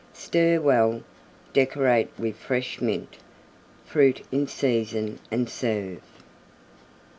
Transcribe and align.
Stir 0.13 0.59
well; 0.59 1.03
decorate 1.53 2.09
with 2.17 2.35
fresh 2.35 2.81
Mint, 2.81 3.17
Fruit 3.85 4.23
in 4.31 4.47
season, 4.47 5.19
and 5.29 5.47
serve. 5.47 6.01